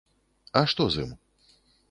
[0.61, 1.11] А што з ім?